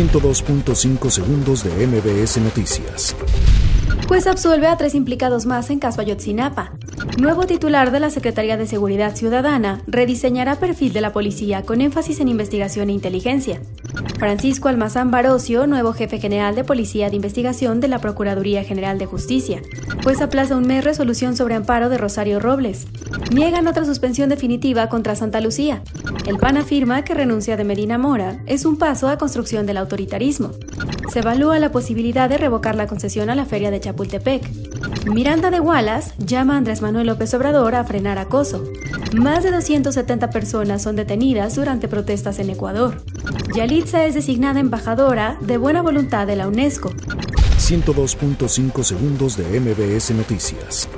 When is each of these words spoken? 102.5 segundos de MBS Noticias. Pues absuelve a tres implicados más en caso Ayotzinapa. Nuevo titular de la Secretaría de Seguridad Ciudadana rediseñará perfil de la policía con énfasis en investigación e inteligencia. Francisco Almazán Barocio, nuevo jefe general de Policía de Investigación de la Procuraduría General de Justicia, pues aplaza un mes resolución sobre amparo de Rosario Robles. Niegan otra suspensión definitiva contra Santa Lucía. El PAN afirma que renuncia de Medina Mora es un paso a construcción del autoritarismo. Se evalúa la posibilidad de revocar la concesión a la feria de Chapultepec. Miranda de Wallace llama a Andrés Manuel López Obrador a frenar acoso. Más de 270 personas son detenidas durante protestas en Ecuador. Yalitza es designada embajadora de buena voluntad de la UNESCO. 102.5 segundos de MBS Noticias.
102.5 0.00 1.10
segundos 1.10 1.62
de 1.62 1.86
MBS 1.86 2.38
Noticias. 2.38 3.14
Pues 4.08 4.26
absuelve 4.26 4.66
a 4.66 4.78
tres 4.78 4.94
implicados 4.94 5.44
más 5.44 5.68
en 5.68 5.78
caso 5.78 6.00
Ayotzinapa. 6.00 6.72
Nuevo 7.18 7.44
titular 7.44 7.90
de 7.90 8.00
la 8.00 8.08
Secretaría 8.08 8.56
de 8.56 8.66
Seguridad 8.66 9.14
Ciudadana 9.14 9.82
rediseñará 9.86 10.58
perfil 10.58 10.94
de 10.94 11.02
la 11.02 11.12
policía 11.12 11.64
con 11.64 11.82
énfasis 11.82 12.18
en 12.20 12.28
investigación 12.28 12.88
e 12.88 12.94
inteligencia. 12.94 13.60
Francisco 14.18 14.68
Almazán 14.68 15.10
Barocio, 15.10 15.66
nuevo 15.66 15.92
jefe 15.92 16.18
general 16.18 16.54
de 16.54 16.64
Policía 16.64 17.08
de 17.10 17.16
Investigación 17.16 17.80
de 17.80 17.88
la 17.88 18.00
Procuraduría 18.00 18.64
General 18.64 18.98
de 18.98 19.06
Justicia, 19.06 19.62
pues 20.02 20.20
aplaza 20.20 20.56
un 20.56 20.66
mes 20.66 20.84
resolución 20.84 21.36
sobre 21.36 21.54
amparo 21.54 21.88
de 21.88 21.98
Rosario 21.98 22.40
Robles. 22.40 22.86
Niegan 23.32 23.66
otra 23.66 23.84
suspensión 23.84 24.28
definitiva 24.28 24.88
contra 24.88 25.16
Santa 25.16 25.40
Lucía. 25.40 25.82
El 26.26 26.36
PAN 26.36 26.56
afirma 26.56 27.02
que 27.02 27.14
renuncia 27.14 27.56
de 27.56 27.64
Medina 27.64 27.96
Mora 27.96 28.42
es 28.46 28.64
un 28.64 28.76
paso 28.76 29.08
a 29.08 29.18
construcción 29.18 29.66
del 29.66 29.78
autoritarismo. 29.78 30.50
Se 31.12 31.20
evalúa 31.20 31.58
la 31.58 31.72
posibilidad 31.72 32.28
de 32.28 32.38
revocar 32.38 32.76
la 32.76 32.86
concesión 32.86 33.30
a 33.30 33.34
la 33.34 33.46
feria 33.46 33.70
de 33.70 33.80
Chapultepec. 33.80 34.48
Miranda 35.06 35.50
de 35.50 35.60
Wallace 35.60 36.12
llama 36.18 36.54
a 36.54 36.56
Andrés 36.58 36.82
Manuel 36.82 37.06
López 37.06 37.32
Obrador 37.34 37.74
a 37.74 37.84
frenar 37.84 38.18
acoso. 38.18 38.64
Más 39.14 39.42
de 39.42 39.50
270 39.50 40.30
personas 40.30 40.82
son 40.82 40.94
detenidas 40.94 41.56
durante 41.56 41.88
protestas 41.88 42.38
en 42.38 42.50
Ecuador. 42.50 43.02
Yalitza 43.54 44.04
es 44.04 44.14
designada 44.14 44.60
embajadora 44.60 45.36
de 45.40 45.56
buena 45.56 45.82
voluntad 45.82 46.26
de 46.26 46.36
la 46.36 46.46
UNESCO. 46.46 46.90
102.5 47.58 48.82
segundos 48.84 49.36
de 49.36 49.60
MBS 49.60 50.12
Noticias. 50.12 50.88